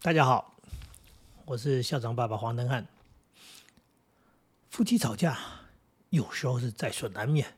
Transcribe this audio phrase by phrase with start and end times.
[0.00, 0.54] 大家好，
[1.44, 2.86] 我是校长爸爸黄登汉。
[4.70, 5.36] 夫妻吵架
[6.10, 7.56] 有时候是在所难免，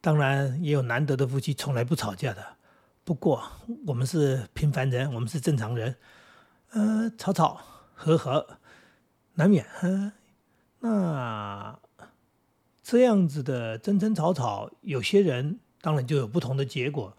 [0.00, 2.46] 当然也有难得的夫妻从来不吵架的。
[3.02, 3.42] 不过
[3.88, 5.96] 我们是平凡人，我们是正常人，
[6.70, 7.60] 呃，吵吵
[7.92, 8.46] 和和
[9.34, 9.66] 难免。
[10.78, 11.76] 那
[12.84, 17.16] 这样子的争争吵吵，有些人当然就有不同的结果。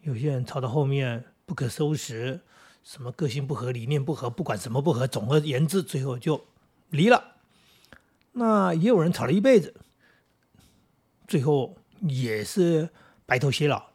[0.00, 2.40] 有些人吵到后面不可收拾。
[2.86, 6.46] 什么个性不合、理念不合，不管什么不合，总而言之，最后就
[6.90, 7.32] 离了。
[8.30, 9.74] 那也有人吵了一辈子，
[11.26, 12.88] 最后也是
[13.26, 13.86] 白头偕老。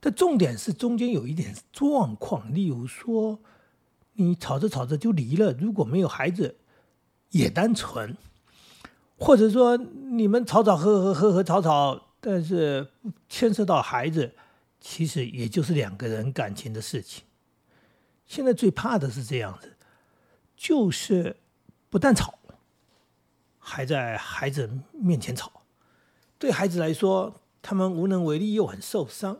[0.00, 3.38] 但重点是中间有一点状况，例如说，
[4.12, 6.56] 你吵着吵着就离了，如果没有孩子，
[7.30, 8.10] 也单纯；
[9.16, 12.86] 或者说你们吵吵和和和和吵吵，但是
[13.30, 14.34] 牵涉到孩子，
[14.78, 17.24] 其实也就是两个人感情的事情。
[18.26, 19.76] 现在最怕的是这样子，
[20.56, 21.36] 就是
[21.88, 22.38] 不但吵，
[23.58, 25.62] 还在孩子面前吵。
[26.38, 29.38] 对孩子来说，他们无能为力又很受伤，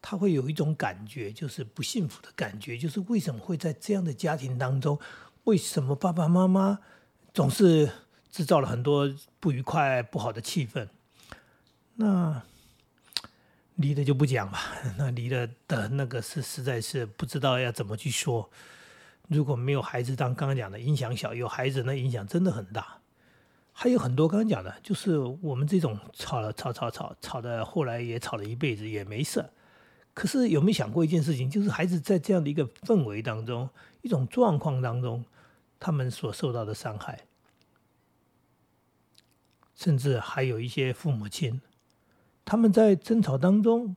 [0.00, 4.98] 他会有一种感觉，就是不幸福的感觉，就是为什么会在这样的家庭当中，
[5.44, 6.80] 为什么爸爸妈妈
[7.32, 7.90] 总是
[8.30, 10.88] 制造了很多不愉快、不好的气氛？
[11.96, 12.42] 那。
[13.76, 14.60] 离的就不讲吧，
[14.96, 18.48] 那离了的那个是实在是不知道要怎么去说。
[19.28, 22.98] 如果没有孩子，当刚刚讲的影响小；有孩子，那影响真的很大。
[23.72, 29.44] 还有很多刚刚讲的，就是我们这种吵了吵吵吵吵的，后来也吵了一辈子也没事。
[30.12, 33.68] 可是有没有想过一件事情，就是孩子在这样的一个氛围当中、
[34.02, 35.24] 一种状况当中，
[35.80, 37.22] 他们所受到的伤害，
[39.74, 41.60] 甚至还有一些父母亲。
[42.44, 43.96] 他们在争吵当中，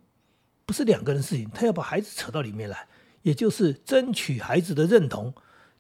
[0.66, 2.88] 不是两个人的事情，他要把孩子扯到里面来，
[3.22, 5.34] 也就是争取孩子的认同。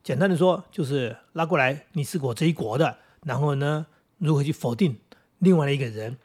[0.04, 4.98] 简单的说，就是拉过来，你是我这一国的，然后呢，如何去否定
[5.40, 6.18] 另外的一个人？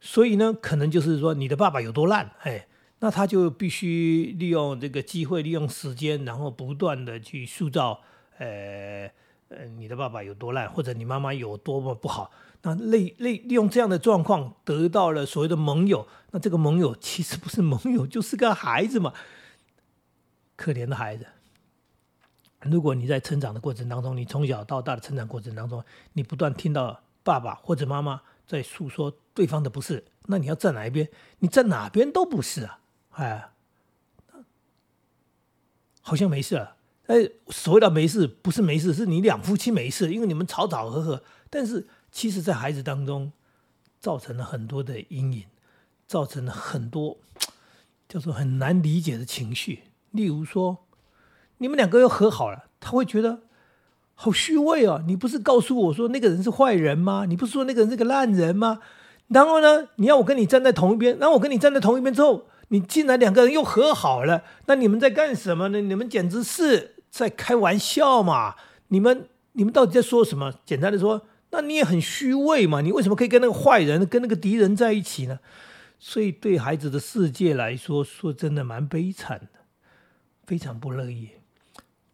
[0.00, 2.66] 所以呢，可能就是说你的爸爸有多烂，哎，
[3.00, 8.00] 那他就必须利用这个机会，利用时间，然后不断的去塑造，
[8.38, 9.10] 呃
[9.48, 12.30] 呃，你的爸爸有多烂，或者你妈妈有多么不好。
[12.62, 19.12] 那利利利用这样的状况得到了所谓的盟友，那这个盟友其实不是盟友，就是个孩子嘛，
[20.56, 21.26] 可怜的孩子。
[22.62, 25.84] 如果你在成长的过程当中，你从小到大的成长过程当中，
[26.14, 31.08] 你不断听到爸爸或者妈妈在诉说对方的不是，那你要站哪一边？
[31.38, 32.80] 你站哪边都不是啊，
[33.12, 33.50] 哎，
[36.00, 36.74] 好像没事了。
[37.06, 37.14] 哎，
[37.50, 41.86] 所谓的没事，不是没事，是你两夫妻没事，因为你们吵吵和和，但是。
[42.16, 43.30] 其实，在孩子当中，
[44.00, 45.44] 造成了很多的阴影，
[46.06, 47.18] 造成了很多
[48.08, 49.82] 叫做很难理解的情绪。
[50.12, 50.78] 例如说，
[51.58, 53.40] 你们两个又和好了，他会觉得
[54.14, 55.04] 好虚伪哦。
[55.06, 57.26] 你不是告诉我说那个人是坏人吗？
[57.26, 58.80] 你不是说那个人是个烂人吗？
[59.28, 65.82] 然后呢，你要我跟你站在同一边，然后我跟你站在同一边之后，你竟然两个人又和好了，那你们在干什么呢？
[65.82, 68.54] 你们简直是在开玩笑嘛！
[68.88, 70.54] 你们你们到底在说什么？
[70.64, 71.26] 简单的说。
[71.56, 72.82] 那你也很虚伪嘛？
[72.82, 75.40] 你为什么可以跟那个坏人、跟那个敌人在一起呢？
[75.98, 79.48] 所以对孩子的世界来说，说真的蛮悲惨的，
[80.44, 81.30] 非常不乐意，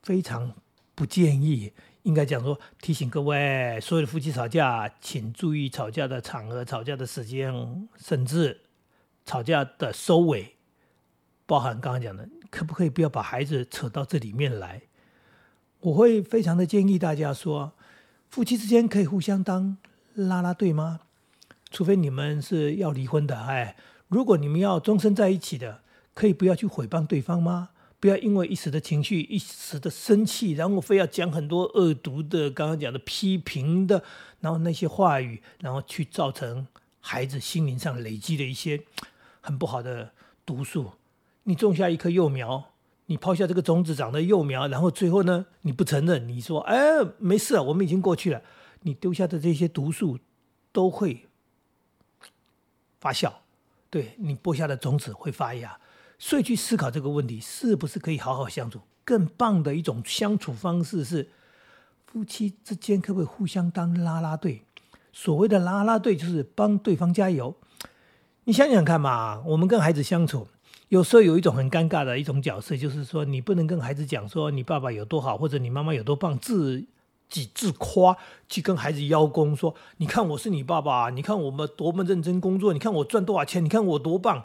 [0.00, 0.54] 非常
[0.94, 1.72] 不建议。
[2.04, 7.52] 应该讲说，提醒各位所有的夫妻吵架，请注意吵架的场合、吵架的时间，
[7.96, 8.60] 甚至
[9.26, 10.54] 吵架的收尾，
[11.46, 14.82] 包含刚刚讲的，可不可以不要把孩子扯到这里面来？
[15.80, 17.72] 我会非常的建议大家说。
[18.32, 19.76] 夫妻之间可以互相当
[20.14, 21.00] 拉拉队吗？
[21.70, 23.76] 除非你们是要离婚的，哎，
[24.08, 25.82] 如果你们要终身在一起的，
[26.14, 27.68] 可以不要去诽谤对方吗？
[28.00, 34.02] 不要因为一时的情绪、一时的生气，然后非要讲很多恶毒的、刚刚讲的批评的，
[34.40, 36.66] 然后那些话语，然后去造成
[37.00, 38.82] 孩子心灵上累积的一些
[39.42, 40.12] 很不好的
[40.46, 40.92] 毒素。
[41.42, 42.71] 你种下一棵幼苗。
[43.12, 46.76] 你抛下这个种子长的幼苗，然后最后呢，你不承认，你说哎
[47.18, 48.40] 没事，我们已经过去了。
[48.84, 50.18] 你丢下的这些毒素
[50.72, 51.28] 都会
[53.00, 53.30] 发酵，
[53.90, 55.78] 对你播下的种子会发芽。
[56.18, 58.80] 所以去思考这个问题，是不是可以好好相处？
[59.04, 61.28] 更棒的一种相处方式是，
[62.06, 64.62] 夫妻之间可不可以互相当拉拉队？
[65.12, 67.54] 所谓的拉拉队就是帮对方加油。
[68.44, 70.48] 你想想看嘛，我们跟孩子相处。
[70.92, 76.84] 有时候有一种很尴尬的一种角色，就是说你不能跟孩子讲说你爸爸有多好，或者你妈妈有多棒，自
[77.30, 78.14] 己自夸，
[78.46, 84.44] 去跟孩子邀功，说你看我是你爸爸，你看我们多么认真工作，你看我赚多少钱，你看我多棒，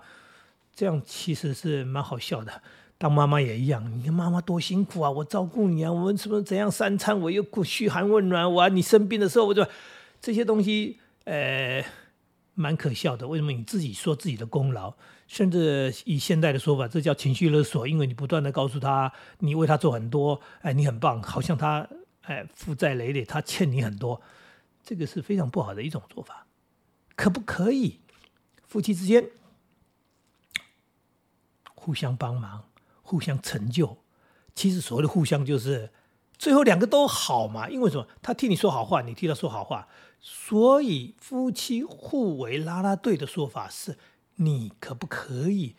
[0.73, 2.61] 这样其实是蛮好笑的。
[2.97, 9.67] 当妈妈也一样，你看妈妈多辛苦啊，我照顾你啊，我们什么怎样三餐我又嘘寒问暖，我你生病的时候我就
[10.21, 11.83] 这些东西，呃，
[12.57, 13.27] 蛮可笑的。
[13.27, 14.95] 为什么你自己说自己的功劳，
[15.27, 21.87] 甚至以现代的说法，这叫情绪勒索，因为你不断的告诉他你为他做很多，哎，你很棒，好像他
[22.21, 24.19] 哎负债累累，他欠你很多，
[24.83, 26.47] 这个是非常不好的一种做法。
[27.15, 27.99] 可不可以
[28.65, 29.29] 夫妻之间
[31.75, 32.65] 互相帮忙？
[33.01, 33.99] 互相成就，
[34.53, 35.91] 其实所谓的互相就是
[36.37, 37.69] 最后两个都好嘛。
[37.69, 38.05] 因为什么？
[38.21, 39.87] 他替你说好话，你替他说好话，
[40.19, 43.97] 所以夫妻互为拉拉队的说法是：
[44.35, 45.75] 你可不可以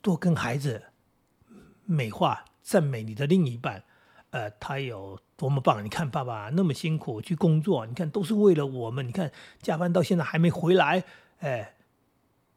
[0.00, 0.84] 多跟孩子
[1.84, 3.84] 美化、赞美你的另一半？
[4.30, 5.82] 呃，他有多么棒？
[5.82, 9.08] 你看爸爸那么辛苦去工作，你看都是为了我们。
[9.08, 9.32] 你看
[9.62, 11.04] 加班到现在还没回来，
[11.38, 11.76] 哎，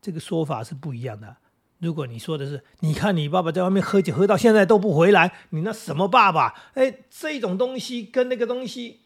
[0.01, 1.37] 这个说法是不一样的。
[1.79, 6.53] 如果你说的是，你看你爸爸在外面喝酒喝到现在都不回来，你那什么爸爸？
[6.73, 9.00] 哎，这种东西跟那个东西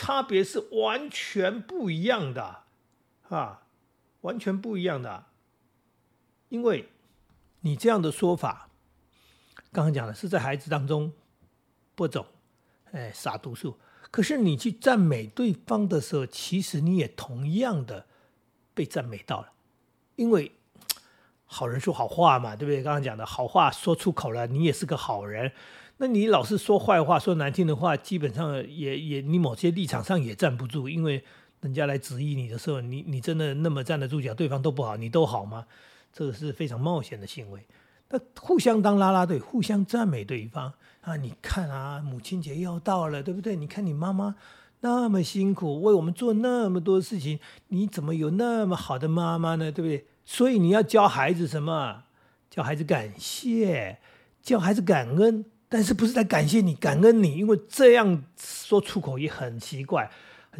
[0.00, 2.62] 差别是完全不一样的，
[3.30, 3.66] 啊，
[4.20, 5.26] 完全不一样的。
[6.50, 6.88] 因为
[7.62, 8.70] 你这样的说法，
[9.72, 11.12] 刚刚讲的是在孩子当中
[11.96, 12.24] 播种，
[12.92, 13.76] 哎，撒毒素。
[14.12, 18.06] 可是你去赞美对方的时候，其实你也同样的
[18.74, 19.52] 被赞美到了，
[20.14, 20.52] 因为。
[21.50, 22.82] 好人说好话嘛，对不对？
[22.82, 25.50] 刚刚讲的好话说出口了，你也是个好人。
[25.96, 31.24] 那你老是说坏话、说难听的话，基本上也也你某些立场上也站不住，因为
[31.62, 34.32] 人家来质疑你的时候，你你真的那么站得住脚？
[34.32, 35.66] 对方都不好，你都好吗？
[36.12, 37.66] 这个是非常冒险的行为。
[38.10, 41.16] 那互相当拉拉队，互相赞美对方啊！
[41.16, 43.56] 你看啊，母亲节要到了，对不对？
[43.56, 44.36] 你看你妈妈
[44.80, 49.72] 那么辛苦，为我们做那么多事情，你怎么有那么好的妈妈呢？
[49.72, 50.06] 对不对？
[50.30, 52.02] 所以你要教孩子什么？
[52.50, 53.96] 教孩子感谢，
[54.42, 57.34] 教孩子感恩，但是不是在感谢你、感恩你？
[57.34, 60.10] 因为这样说出口也很奇怪。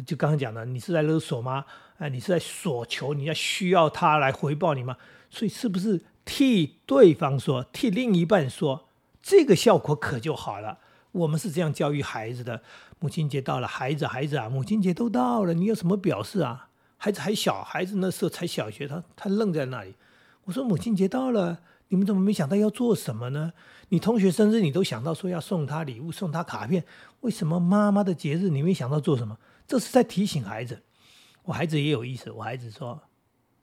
[0.07, 1.65] 就刚刚讲的，你是在勒索吗？
[1.99, 4.97] 哎，你是在索求，你要需要他来回报你吗？
[5.29, 8.87] 所以是不是替对方说，替另一半说，
[9.21, 10.79] 这个效果可就好了？
[11.11, 12.63] 我们是这样教育孩子的。
[12.97, 16.68] 母亲节到了，孩子，孩子啊，母亲节都到了，你有什么表示啊？
[17.01, 19.95] 孩子还小，孩子那时候才小学，他他愣在那里。
[20.43, 23.53] 我说母亲节到了，你们怎么没想到要做什么呢？
[23.87, 26.83] 你同学生日你都想到说要送他礼物、送他卡片，
[27.21, 29.37] 为什么妈妈的节日你没想到做什么？
[29.65, 30.81] 这是在提醒孩子。
[31.43, 33.01] 我孩子也有意思，我孩子说：“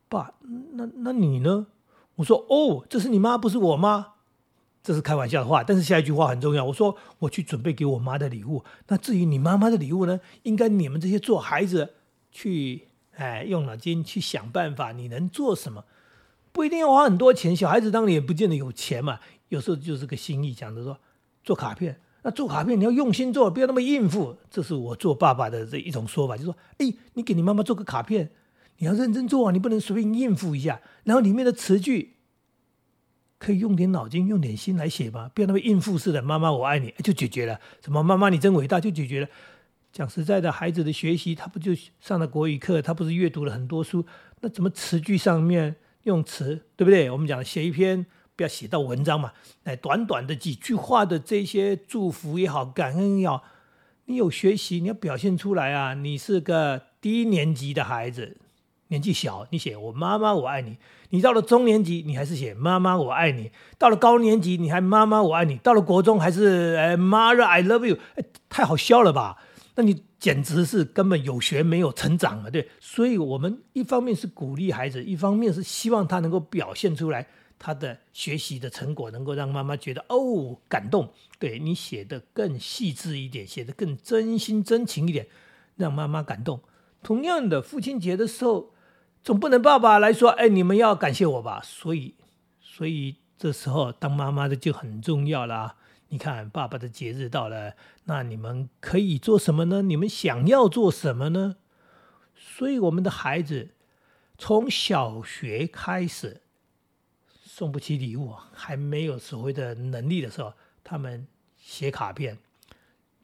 [0.09, 0.32] 爸，
[0.73, 1.67] 那那你呢？”
[2.17, 4.15] 我说：“哦，这是你妈，不是我妈。”
[4.82, 6.65] 这是开玩笑的话，但是下一句话很重要。
[6.65, 8.65] 我说：“我去准备给我妈的礼物。
[8.89, 10.21] 那至于你妈妈的礼物呢？
[10.44, 11.94] 应该你们这些做孩子
[12.32, 15.85] 去。”哎，用脑筋去想办法，你能做什么？
[16.53, 17.55] 不一定要花很多钱。
[17.55, 20.55] 小孩子当然也不见得有钱嘛，有时候就是个心意。
[20.55, 20.99] 讲的说
[21.45, 24.37] 做卡片，那做卡片你要用心做，不要那么应付。
[24.51, 28.31] 这是我做爸爸的这一种说法，就说：哎，你给你妈妈做个卡片，
[28.79, 30.81] 你要认真做啊，你不能随便应付一下。
[31.05, 32.17] 然后里面的词句
[33.39, 36.23] 可以用点脑筋、用点心来写吧，不要那么应付似的。
[36.23, 37.61] 妈妈我爱你，就解决了。
[37.83, 39.29] 什么妈妈你真伟大，就解决了。
[39.96, 44.04] 讲实在的，孩子的学习，他不就上了国语课，他不是阅读了很多书，
[44.43, 47.10] 那怎么词句上面用词，对不对？
[47.10, 48.04] 我们讲写一篇，
[48.37, 49.32] 不要写到文章嘛，
[49.64, 53.43] 哎，短短的几句话的这些祝福也好，感恩也好，
[54.05, 55.94] 你有学习，你要表现出来啊！
[55.94, 58.36] 你是个低年级的孩子，
[58.88, 60.74] 年纪小，你写我妈妈我爱你；
[61.08, 69.38] 你到了中年级，你还是写妈妈我爱你；到了高年级，你还妈妈我爱你；到了国中，还是哎 mother I love you，哎，太好笑了吧？
[69.77, 72.69] 那你简直是根本有学没有成长了，对。
[72.81, 77.27] 所以，我们一方面是鼓励孩子，一方面是希望他能够表现出来
[77.59, 81.13] 他的学习的成果，能够让妈妈觉得哦感动。
[81.39, 85.27] 对你写的更细致一点，写的更真心真情一点，
[85.77, 86.61] 让妈妈感动。
[87.03, 88.73] 同样的，父亲节的时候，
[89.23, 91.61] 总不能爸爸来说，哎，你们要感谢我吧？
[91.63, 92.15] 所以，
[92.63, 95.75] 所以这时候当妈妈的就很重要了。
[96.08, 99.82] 你看，爸爸的节日到了，那你们可以做什么呢？
[99.82, 101.56] 你们想要做什么呢？
[102.36, 103.70] 所以，我们的孩子
[104.39, 106.43] 从小学开始
[107.44, 110.53] 送不起礼物，还没有所谓的能力的时候，
[110.84, 111.27] 他们
[111.58, 112.39] 写卡片，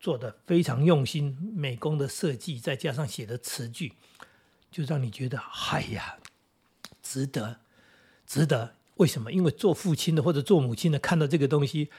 [0.01, 3.93] 做的非常用心，美工的设计，再加上写的词句，
[4.73, 5.39] 就让你觉得，
[5.71, 6.17] 哎呀，
[7.01, 7.61] 值得，
[8.27, 8.75] 值得。
[8.97, 9.33] 为什么？
[9.33, 11.91] 因为做父亲的或者做母亲的，看到这个东西。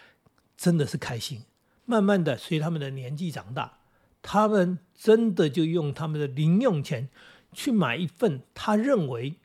[0.57, 1.43] 真的是开心。
[1.85, 3.79] 慢慢的，随他们的年纪长大，
[4.21, 7.09] 他们真的就用他们的零用钱
[7.51, 9.35] 去买一份他认为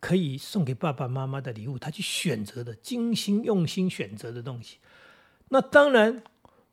[0.00, 4.78] 可以送给爸爸妈妈的礼物，他去选择的精心用心选择的东西。
[5.48, 6.24] 那当然，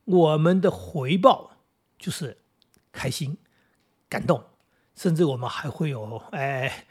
[0.06, 1.58] 我们的回报
[2.00, 2.40] 就是
[2.92, 3.38] 开心、
[4.10, 4.44] 感动，
[4.96, 6.86] 甚至我们还会有哎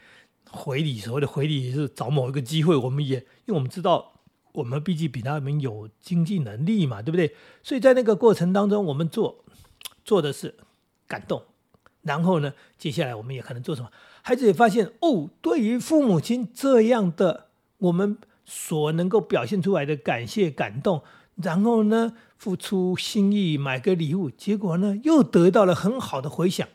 [0.49, 0.97] 回礼。
[0.99, 4.12] 所谓的回礼是找某一个机会，我们也因为我们知道，
[4.53, 7.35] 我们毕竟比他们有经济能力嘛，对不对？
[7.61, 9.43] 所以在那个过程当中，我们做
[10.05, 10.55] 做的是
[11.07, 11.43] 感动。
[12.01, 13.89] 然后呢，接下来我们也可能做什么？
[14.21, 21.01] 孩子也发现哦，对于父母亲这样的我们所能够表现出来的感谢、感动，
[21.35, 26.67] 然后呢，付出心意买个礼物，结果呢又得到了很好的回响，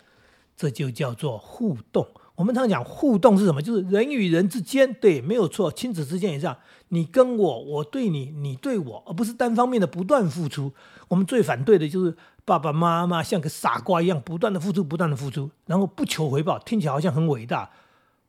[0.56, 2.08] 这就叫做互动。
[2.38, 3.60] 我们常讲互动是什么？
[3.60, 6.56] 就是人与人之间，对，没有错，亲子之间也这样，
[6.88, 10.72] 你跟我，我对你，你对我，而不是单方面的不断付出。
[11.08, 12.16] 我们最反对的就是。
[12.48, 17.68] 爸爸妈妈像个傻瓜一样，不断的付出，不断的付出，然后不求回报，听起来好像很伟大。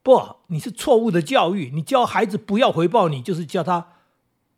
[0.02, 1.70] 不，你是错误的教育。
[1.72, 3.86] 你教孩子不要回报，你就是教他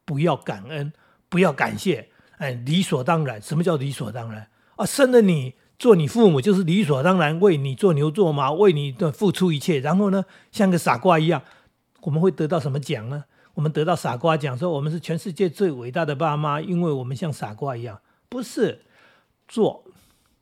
[0.05, 0.93] 不要感恩，
[1.29, 2.09] 不要感谢。
[2.39, 3.41] 哎，理所当然。
[3.41, 4.85] 什么叫理所当然啊？
[4.85, 9.81] 生了你做你父母，就是理所当然为你做牛做马，为你的付出一切。
[9.81, 11.43] 然后呢，像个傻瓜一样，
[12.03, 13.25] 我们会得到什么奖呢？
[13.55, 18.83] 我们得到傻瓜奖，说我们是全世界最伟大的爸妈，因为我们像傻瓜一样，不是。
[19.49, 19.85] 做，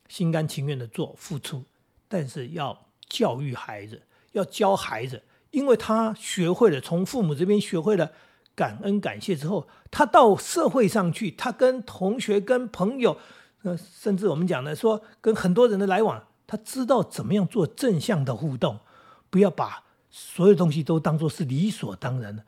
[0.07, 1.65] 心甘情愿的做付出，
[2.07, 8.13] 但是要教育孩子，要教孩子，因为他学会了从父母这边学会了
[8.55, 13.17] 感恩感谢之后，他到社会上去，他跟同学、跟朋友，
[13.63, 18.81] 呃，甚至我们讲的说跟很多人的来往，他知道怎么样做正向的互动，
[19.29, 22.45] 不要把所有东西都当做是理所当然的。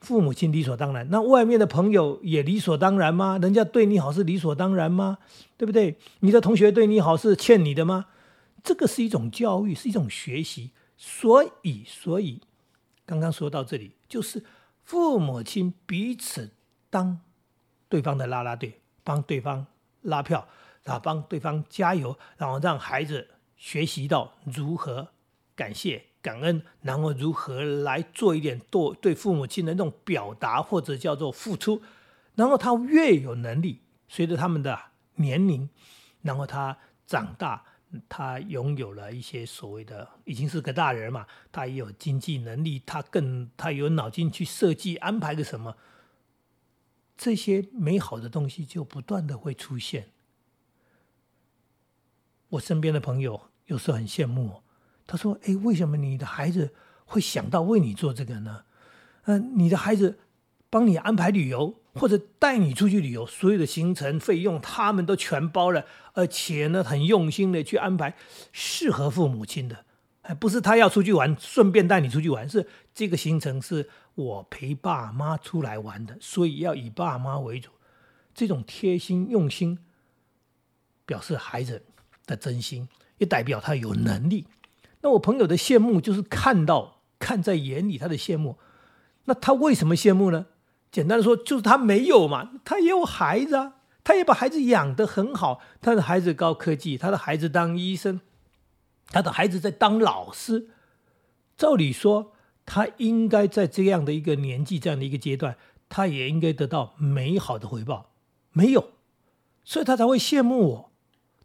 [0.00, 3.38] 父母亲理所当然，那外面的朋友也理所当然吗？
[3.40, 5.16] 人家对你好是理所当然吗？
[5.56, 5.96] 对不对？
[6.20, 8.06] 你的同学对你好是欠你的吗？
[8.62, 10.72] 这个是一种教育，是一种学习。
[10.98, 12.42] 所以，所以
[13.06, 14.44] 刚刚说到这里，就是
[14.82, 16.50] 父母亲彼此
[16.90, 17.20] 当
[17.88, 19.66] 对方的拉拉队，帮对方
[20.04, 20.48] 拉票，
[20.84, 25.08] 然后帮对方加油，然后让孩子学习到如何
[25.54, 26.04] 感谢。
[26.24, 31.82] 感恩，然后如何来做一点对对父母亲的那种表达，或者叫做付出，
[32.34, 34.80] 然后他越有能力，随着他们的
[35.16, 35.68] 年龄，
[36.22, 37.62] 然后他长大，
[38.08, 45.76] 他拥有了一些所谓的已经是个大人嘛，他也有经济能力，他更他有脑筋去设计安排个什么，
[47.24, 50.08] 这些美好的东西就不断的会出现。
[52.50, 54.60] 我身边的朋友有时候很羡慕。
[55.06, 56.74] 他说：“哎，为什么你的孩子
[57.06, 58.64] 会想到为你做这个呢？
[59.22, 60.18] 嗯，你的孩子
[60.68, 68.14] 帮你安排旅游，或者带你出去旅游，所有的行程费用他们都全包了，而且呢，很用心的去安排
[68.52, 69.86] 适合父母亲的，
[70.20, 77.70] 还不是他要出去玩，顺便带你出去玩，是这个行程是我陪爸妈出来玩的，所以要以爸妈为主。
[78.34, 79.78] 这种贴心用心，
[81.06, 81.84] 表示孩子
[82.26, 84.46] 的真心，也代表他有能力。”
[85.02, 88.58] 那我朋友的羡慕就是看到看在眼里，他的羡慕。
[89.24, 90.46] 那他为什么羡慕呢？
[90.90, 95.60] 简单的说，就是他没有嘛，他也有孩子啊，他也把孩子养得很好。
[95.80, 98.20] 他的孩子高科技，他的孩子当医生，
[99.08, 100.70] 他的孩子在当老师。
[101.56, 102.33] 照理说，
[102.66, 105.56] 他应该在这样的一个年纪、这样的一个阶段，
[105.88, 108.12] 他也应该得到美好的回报。
[108.52, 108.92] 没有，
[109.64, 110.90] 所以他才会羡慕我。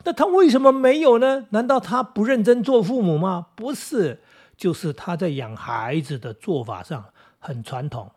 [0.06, 1.48] 那他为什么没有呢？
[1.50, 3.48] 难道他不认真做父母吗？
[3.56, 4.22] 不是，
[4.56, 7.04] 就是他在养孩子的做法上
[7.38, 8.10] 很传统，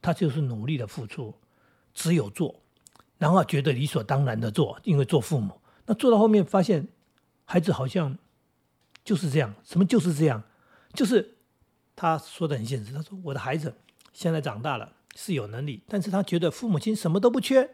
[0.00, 1.34] 他就是努力的付出，
[1.92, 2.62] 只有做，
[3.18, 6.86] 然后觉得理所当然的做，因为做父母，那做到后面发现，
[7.44, 8.16] 孩子好像
[9.02, 10.44] 就是这样，什么就是这样，
[10.92, 11.35] 就是
[11.96, 13.74] 他说的很现实，他说我的孩子
[14.12, 17.70] 现在长大了是有能力，但是他觉得父母亲什么都不缺，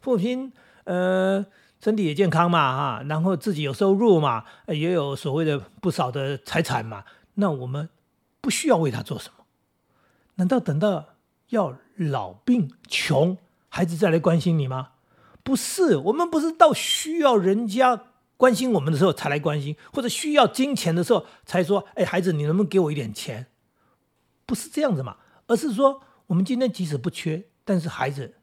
[0.00, 0.50] 父母亲
[0.84, 1.44] 呃。
[1.78, 7.04] 身体也健康嘛，哈，然后自己有收入嘛，也有所谓的不少的财产嘛，
[7.34, 7.90] 那我们
[8.40, 9.44] 不需要为他做什么？
[10.36, 11.04] 难道等到
[11.50, 13.36] 要老病穷，
[13.68, 14.92] 孩子再来关心你吗？
[15.42, 18.04] 不是，我们不是到需要人家
[18.38, 23.46] 关心我们的时候才来关心，或者需要金钱的时候才说，哎，孩子，你能不能给我一点钱？
[24.46, 25.16] 不是这样子嘛，
[25.48, 28.36] 而是说，我们今天即使不缺，但是孩子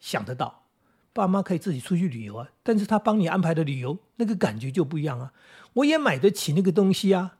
[0.00, 0.64] 想得到。
[1.12, 5.32] 爸妈可以自己出去旅游啊，但是他帮你安排的旅游，那个感觉就不一样啊。
[5.72, 7.38] 我也买得起那个东西啊，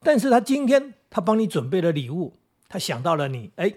[0.00, 2.34] 但是他今天他帮你准备了礼物，
[2.66, 3.74] 他想到了你，哎，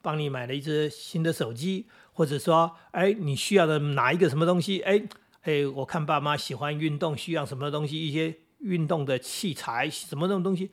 [0.00, 5.02] 帮你买了一只新的手机，或者说，哎，你需要的哪一个什么东西，哎，
[5.42, 10.70] 哎，我看爸妈喜欢运动，需要什么东西，一些运动的器材，什么那种东西，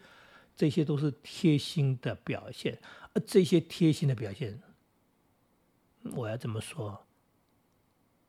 [0.62, 2.78] 这些都是贴心的表现。
[3.14, 4.62] 而这些贴心的表现，
[6.14, 7.04] 我要怎么说？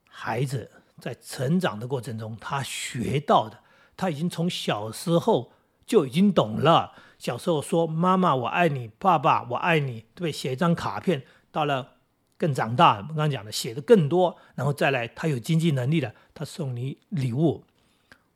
[0.08, 3.60] 孩子在成长的过程中，他学到的，
[3.98, 5.52] 他已经从小时候
[5.84, 6.94] 就已经懂了。
[7.18, 10.32] 小时候说“妈妈我爱你”，“爸爸我爱你”，对不对？
[10.32, 11.96] 写一张卡片，到了
[12.38, 17.66] 更长大，我刚刚讲的写的更多，然后再来，他有经济能力了，他送你礼物。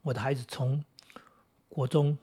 [0.02, 0.84] 我的孩子从
[1.70, 2.18] 国中，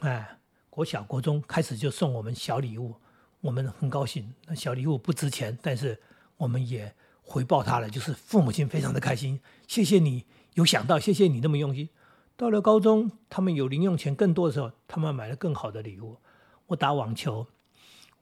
[0.00, 0.37] 哎，
[0.78, 2.94] 国小、国中开始就送我们小礼物，
[3.40, 4.32] 我们很高兴。
[4.46, 6.00] 那小礼物不值钱，但是
[6.36, 9.40] 我们也回报他了，就是父母亲非常的开心。
[9.66, 11.88] 谢谢你有想到，谢谢你那么用心。
[12.36, 16.16] 到了高中，他们有零用钱更多的时候，他们买了更好的礼物。
[16.68, 17.48] 我打网球，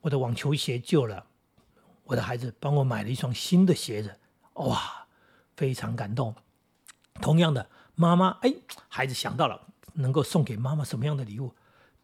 [0.01, 1.27] 我的网球鞋旧了，
[2.05, 4.19] 我的孩子帮我买了一双新的鞋子，
[4.55, 5.07] 哇，
[5.59, 6.35] 非常感动。
[7.21, 7.69] 同样的。
[7.97, 8.55] 妈妈，哎，
[8.89, 9.61] 孩子想到了
[9.93, 11.55] 能够送给妈妈什么样的礼物，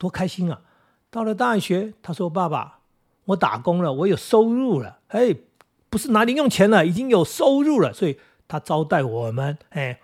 [0.03, 0.63] 多开心啊！
[1.11, 2.81] 到了大学，他说：“爸爸，
[3.27, 5.37] 我打工了，我有收入了，哎，
[5.89, 8.19] 不是拿零用钱了，已经有收入了。”所以，
[8.49, 10.01] 他招待我们，哎，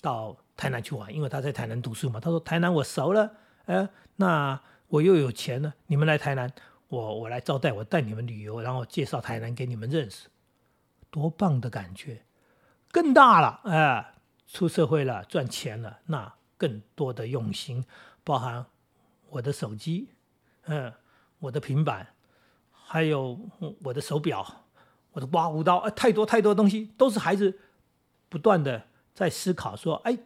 [0.00, 2.20] 到台南去玩，因为他在台南读书嘛。
[2.20, 3.32] 他说：“台南我熟了，
[3.64, 6.48] 哎，那我又有钱了，你们来台南，
[6.86, 10.28] 我我来招待，我带你们旅游，然后介绍台南给你们认识，
[11.10, 12.22] 多棒的感觉！
[12.92, 14.12] 更大了，哎。”
[14.48, 17.84] 出社会了，赚钱了，那更多的用心，
[18.22, 18.64] 包含
[19.36, 20.08] 我的手机，
[20.64, 20.90] 嗯，
[21.38, 22.14] 我的平板，
[22.72, 23.38] 还有
[23.82, 24.64] 我的手表，
[25.12, 27.58] 我的刮胡刀，哎，太多太多东西，都是孩子
[28.30, 30.18] 不断的在思考，说，哎，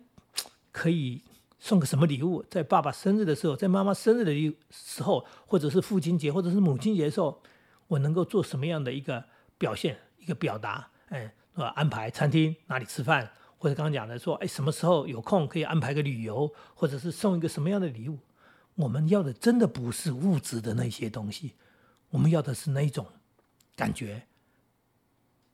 [0.70, 1.24] 可以
[1.58, 2.44] 送个什么礼物？
[2.48, 7.42] 在爸爸生日的时候，在妈妈生日的时候，或者是父亲节，或者是母亲节的时候，
[7.88, 9.24] 我能够做什么样的一个
[9.58, 10.88] 表现，一个表达？
[11.08, 11.72] 哎，是吧？
[11.74, 13.28] 安排餐厅哪里吃饭？
[13.58, 18.16] 或者刚刚讲的说，哎，什么时候有空可以安排个旅游，或者是送一个什么样的礼物？
[18.80, 21.52] 我们要的真的不是物质的那些东西，
[22.10, 23.06] 我们要的是那种
[23.76, 24.26] 感觉，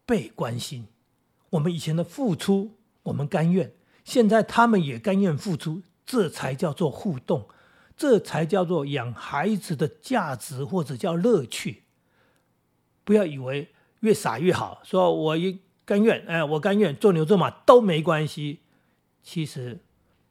[0.04, 0.86] 被关心。
[1.50, 3.72] 我们以前的付出，我们甘愿，
[4.04, 7.48] 现在他们也甘愿付出，这才叫做互动，
[7.96, 11.82] 这才叫做养孩子的价值或者叫乐趣。
[13.04, 15.60] 不要以为越傻越好，说我一。
[15.86, 18.58] 甘愿，哎，我甘愿做牛做马都没关系。
[19.22, 19.78] 其实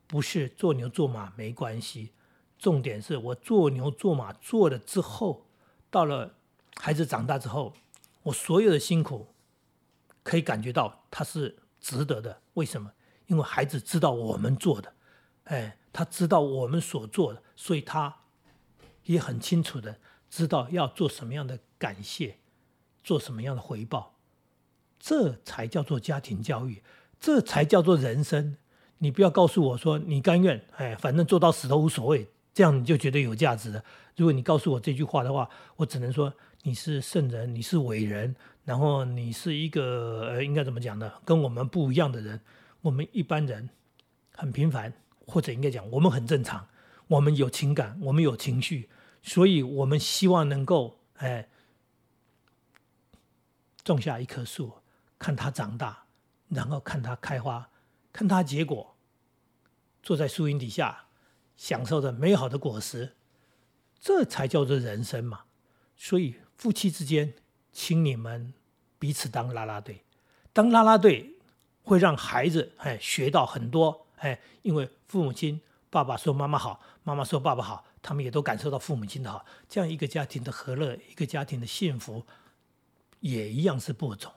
[0.06, 2.12] 不是做牛做马没关系，
[2.58, 5.46] 重点是我做牛做马做了之后，
[5.90, 6.36] 到了
[6.76, 7.74] 孩子长大之后，
[8.24, 9.28] 我所有的辛苦
[10.24, 12.42] 可以感觉到他是值得的。
[12.54, 12.92] 为什么？
[13.28, 14.94] 因为孩子知道我们做的，
[15.46, 18.16] 哎，他知道我们所做的，所以他
[19.04, 22.38] 也很清楚的知道要做什么样的感谢，
[23.04, 24.14] 做什么样的回报。
[25.00, 26.82] 这才叫做家庭教育，
[27.20, 28.58] 这才叫做人生。
[29.00, 33.84] 你不要告诉我说你甘愿，哎，反正做到死都无所谓，这样你就觉得有价值了。
[34.16, 41.12] 如果你告诉我这句话的话，我只能说你是圣人，你是伟人，然后你是一个呃，应该怎么讲呢？
[41.26, 42.40] 跟我们不一样的人。
[42.80, 43.70] 我们一般人
[44.34, 44.94] 很平凡，
[45.28, 46.66] 或者应该讲我们很正常，
[47.08, 48.90] 我们有情感，我们有情绪，
[49.22, 51.50] 所以我们希望能够哎
[53.84, 54.72] 种下一棵树。
[55.20, 56.06] 看它长大，
[56.48, 57.70] 然后看它开花，
[58.14, 58.96] 看它结果。
[60.04, 61.05] 坐在树荫底下，
[61.56, 63.16] 享受着美好的果实，
[64.00, 65.42] 这才叫做人生嘛。
[65.96, 67.34] 所以夫妻之间，
[67.72, 68.54] 请你们
[69.00, 70.04] 彼此当啦啦队。
[70.52, 71.36] 当啦啦队
[71.84, 79.46] 会让孩子哎学到很多哎，因为父母亲爸爸说妈妈好，妈妈说爸爸好，他们也都感受到父母亲的好。
[79.68, 82.26] 这样一个家庭的和乐，一个家庭的幸福，
[83.20, 84.32] 也一样是播种。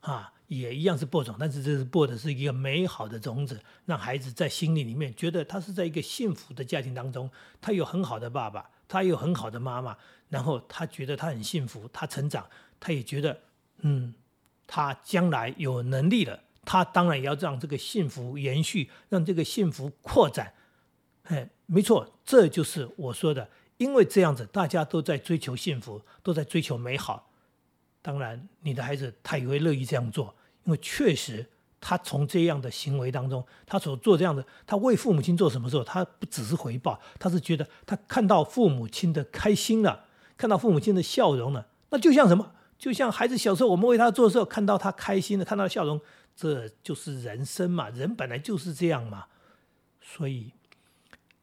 [0.00, 9.96] 啊，也一样是播种，但是这是播的是一个美好的种子，让孩子在心里里面觉得他是在一个幸福的家庭当中，他有很好的爸爸，他有很好的妈妈，
[10.28, 12.46] 然后他觉得他很幸福，他成长，
[12.80, 13.40] 他也觉得，
[13.80, 14.14] 嗯，
[14.66, 20.54] 他将来有能力了，他当然也要让这个幸福延续，让这个幸福扩展。
[21.24, 27.29] 哎，没错，这就是我说的，因为这样子大家都在追求幸福，都在追求美好。
[28.02, 30.34] 当然，你的孩子他也会乐意这样做，
[30.64, 31.46] 因为确实
[31.80, 42.52] 他从这样的行为当中，他所做这样的，他为父母亲做什么时候，他不只是回报，他是觉得他看到父母亲的开心了，看到父母亲的笑容了，那就像什么？
[42.78, 46.00] 就像孩子小时候我们为他做的时候，看到他开心的，看到笑容，
[46.34, 49.26] 这就是人生嘛，人本来就是这样嘛。
[50.00, 50.50] 所以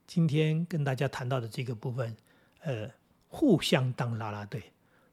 [0.07, 2.17] 今天跟大家谈到的这个部分，
[2.61, 2.89] 呃，
[3.27, 4.71] 互相当啦啦队，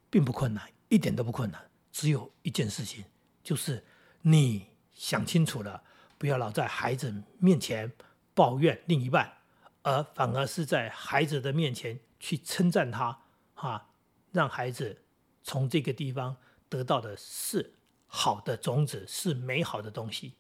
[0.09, 0.65] 并不困难。
[0.95, 3.05] 一点都不困难，只有一件事情，
[3.43, 3.85] 就是
[4.23, 5.83] 你想清楚了，
[6.17, 7.93] 不要老在孩子面前
[8.33, 9.39] 抱怨另一半，
[9.83, 13.19] 而反而是在孩子的面前去称赞他，
[13.55, 13.91] 哈，
[14.31, 15.03] 让孩子
[15.43, 16.37] 从这个地方
[16.69, 17.75] 得到的是
[18.07, 20.35] 好的种子是美好的东西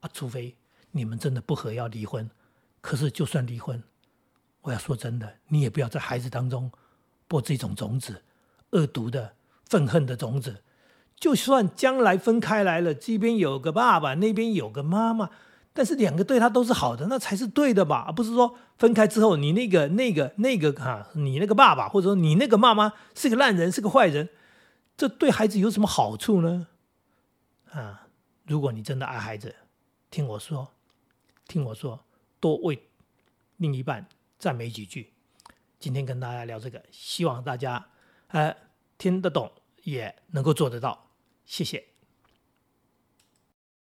[0.00, 0.56] 啊，除非
[0.90, 2.28] 你们真的不和要离婚。
[2.80, 3.80] 可是就算离婚，
[4.62, 6.72] 我要说真的，你也不要在孩子当中
[7.28, 8.24] 播这种种子，
[8.70, 9.36] 恶毒的、
[9.70, 10.64] 愤恨的种子。
[11.14, 15.30] 就算将来分开来了，这边有个爸爸，那边有个妈妈，
[15.72, 18.06] 但是两个对他都是好的，那才是对的吧？
[18.08, 24.30] 而不是说分开之后，你那个、那个、那个哈，你那个爸爸或者说你那个妈妈是个烂人，是个坏人，
[24.96, 26.66] 这对孩子有什么好处呢？
[27.70, 28.08] 啊，
[28.46, 29.54] 如果你真的爱孩子，
[30.10, 30.68] 听我说，
[31.46, 32.00] 听我说，
[32.40, 32.88] 多为
[33.58, 34.06] 另一半
[34.38, 35.12] 赞美几句。
[35.78, 37.86] 今天跟大家聊这个，希望大家
[38.28, 38.56] 呃
[38.96, 39.52] 听得懂，
[39.84, 41.10] 也能够做得到。
[41.44, 41.89] 谢谢。